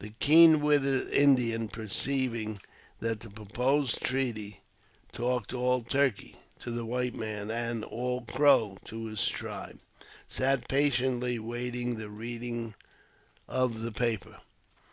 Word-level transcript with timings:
The 0.00 0.10
keen 0.18 0.60
witted 0.60 1.08
Indian, 1.14 1.68
perceiving 1.68 2.60
that 2.98 3.20
the 3.20 3.30
proposed 3.30 4.00
treaty" 4.02 4.60
talked 5.12 5.54
all 5.54 5.84
turkey" 5.84 6.34
to 6.62 6.72
the 6.72 6.84
white 6.84 7.14
man 7.14 7.48
and 7.48 7.84
''all 7.84 8.22
crow" 8.26 8.78
to 8.86 9.06
his 9.06 9.24
tribe, 9.28 9.78
sat 10.26 10.66
patiently 10.68 11.36
during 11.38 11.94
the 11.94 12.10
reading 12.10 12.74
of 13.46 13.80
the 13.82 13.92
paper.! 13.92 14.38